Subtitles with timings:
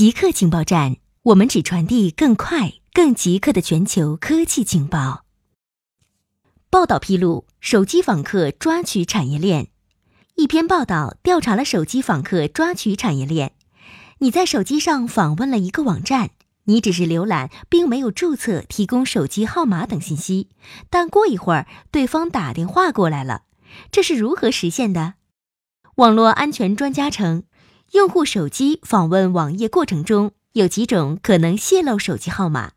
[0.00, 5.26] 极客情报站，我们只传递更快、更极客的全球科技情报。
[6.70, 9.68] 报道披露，手机访客抓取产业链。
[10.36, 13.52] 一篇报道调查了手机访客抓取产业链。
[14.20, 16.30] 你在手机上访问了一个网站，
[16.64, 20.48] 你只是浏览，并没有注册、提供手机号码等信息。
[20.88, 23.42] 但过一会儿，对方打电话过来了，
[23.92, 25.16] 这是如何实现的？
[25.96, 27.42] 网络安全专家称。
[27.92, 32.72] 用户手机访问网页过程中有几种可能泄露手机号码。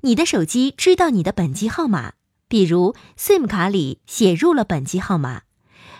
[0.00, 2.14] 你的手机知道你的本机号码，
[2.48, 5.42] 比如 SIM 卡里写入了本机号码。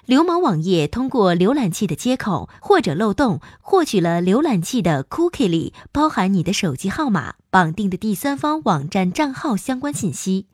[0.06, 10.46] 流氓网页通过浏览器的接口或者漏洞获取了浏览器的 cookie 里包含你的手机号码绑定的第三方网站账号相关信息，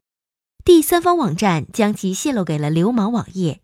[0.65, 3.61] 第三方网站将其泄露给了流氓网页。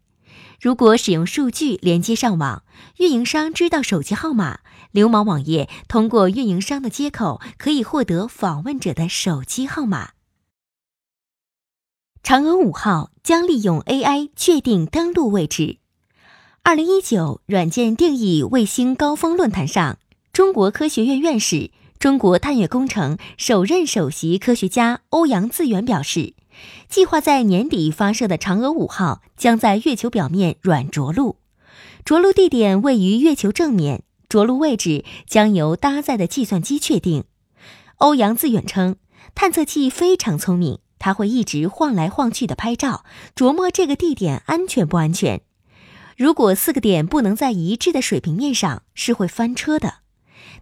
[0.60, 2.64] 如果使用数据连接上网，
[2.98, 4.60] 运营商知道手机号码，
[4.91, 10.10] 流氓网页通过运营商的接口可以获得访问者的手机号码。
[12.22, 15.78] 嫦娥五号将利用 AI 确定登陆位置。
[16.62, 19.98] 二零一九软件定义卫星高峰论坛上，
[20.30, 26.34] 中国科学院院士、中国探月工程首任首席科学家欧阳自远表示。
[26.89, 31.36] 计划在年底发射的嫦娥五号将在月球表面软着陆，
[32.05, 37.25] 着陆地点位于月球正面，着陆位置将由搭载的计算机确定。
[37.97, 38.97] 欧阳自远称，
[39.34, 43.05] 探测器非常聪明，它会一直晃来晃去的拍照，
[43.36, 45.42] 琢磨这个地点安全不安全。
[46.17, 49.98] 如果四个点不能在一致的水平面上，是会翻车的。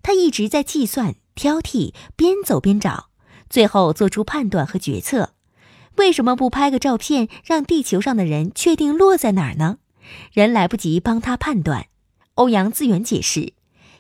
[0.03, 3.09] 他一直在计算、挑剔，边走边找，
[3.49, 5.35] 最后做出判断和决策。
[5.99, 9.79] 为什么不拍个照片，让地球上的人确定落在哪儿呢？
[10.33, 11.89] 人来不及帮他判断。
[12.35, 13.53] 欧阳自远解释，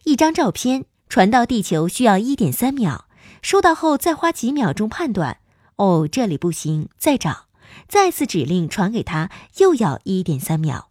[0.05, 3.07] 一张照片传到地球需要一点三秒，
[3.43, 5.39] 收到后再花几秒钟判断。
[5.77, 7.47] 哦，这里不行，再找，
[7.89, 10.91] 再次指令传给他，又要一点三秒。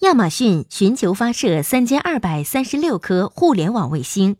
[0.00, 4.36] 亚马逊寻求发射三千二百三十六颗互联网卫星。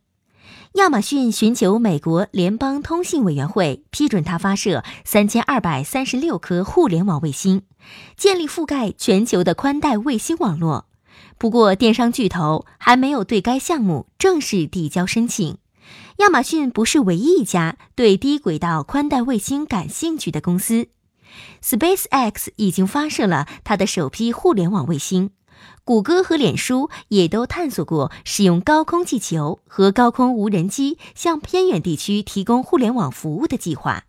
[0.77, 7.63] 亚马逊寻求美国联邦通信委员会批准它发射三千二百三十六颗互联网卫星，
[8.15, 10.85] 建立覆盖全球的宽带卫星网络。
[11.39, 15.57] 不过，电商巨头还没有对该项目正式递交申请。
[16.19, 20.89] 亚马逊不是唯一一家对低轨道宽带卫星感兴趣的公司。
[21.63, 25.31] SpaceX 已经发射了它的首批互联网卫星。
[25.85, 34.05] 谷歌和脸书也都探索过使用高空气球和高空无人机向偏远地区提供互联网服务的计划。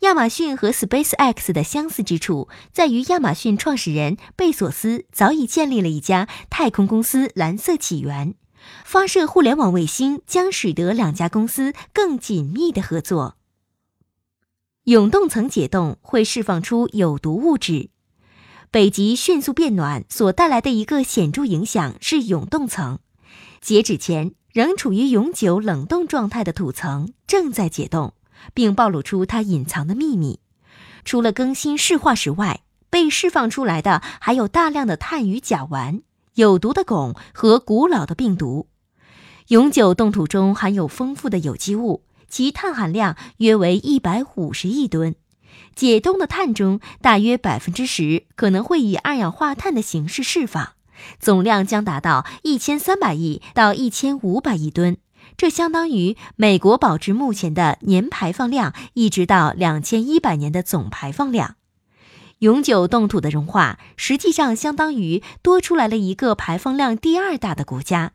[0.00, 8.34] 亚马逊和 SpaceX 的相似之处在于，亚马逊创始人贝索斯早已建立了一家太空公司——蓝色起源。
[8.84, 13.36] 发射互联网卫星将使得两家公司更紧密的合作。
[14.84, 17.90] 永冻层解冻会释放出有毒物质。
[18.72, 23.00] 北极迅速变暖所带来的一个显著影响是永冻层。
[23.60, 28.14] 截止前仍处于永久冷冻状态的土层正在解冻，
[28.54, 30.38] 并暴露出它隐藏的秘密。
[31.04, 32.60] 除了更新释化石外，
[32.90, 36.02] 被释放出来的还有大量的碳与甲烷、
[36.34, 38.68] 有毒的汞和古老的病毒。
[39.48, 45.16] 永久冻土中含有丰富的有机物，其碳含量约为一百五十亿吨。
[45.74, 50.72] 解冻的碳中，大约百分之十可能会以二氧化碳的形式释放，
[51.18, 54.98] 总量将达到一千三百亿到一千五百亿吨，
[55.36, 61.56] 这相当于美国保持目前的年排放量一直到两千一百年的总排放量。
[62.40, 68.12] 永久冻土的融化实际上相当于多出来了一个排放量第二大的国家，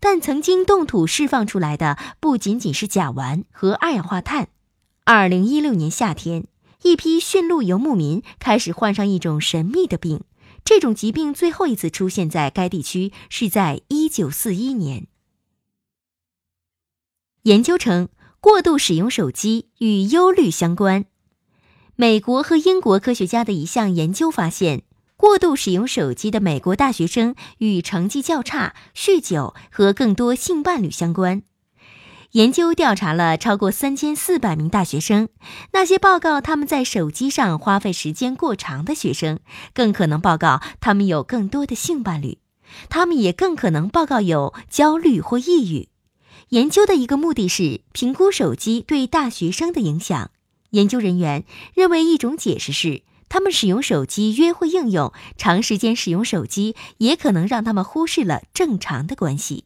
[0.00, 4.48] 但曾经冻土释放出来的不仅仅是甲烷和二氧化碳。
[5.04, 6.44] 二零一六年夏天。
[6.82, 10.22] 一批驯鹿游牧民开始患上一种神秘的病，
[10.64, 15.06] 这种疾病最后一次出现在该地区是在1941年。
[17.42, 18.08] 研究称，
[18.40, 21.06] 过度使用手机与忧虑相关。
[21.96, 24.82] 美国和英国科学家的一项研究发现，
[25.16, 31.42] 过度使用手机的美国大学生与成绩较差、酗酒和更多性伴侣相关。
[32.32, 35.30] 研究调查了超过三千四百名大学生，
[35.72, 39.40] 那些报告他们在手机上花费时间过长的学生，
[39.72, 42.38] 更可能报告他们有更多的性伴侣，
[42.90, 45.88] 他们也更可能报告有焦虑或抑郁。
[46.50, 50.30] 研究的一个目的是评估手机对大学生的影响。
[50.70, 59.64] 研究人员认为，一种解释是他们使用手机约会应用，长时间使用手机也可能让他们忽视了正常的关系。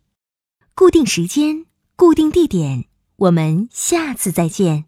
[0.77, 1.67] 固定时间，
[2.03, 4.87] 固定地点，我们下次再见。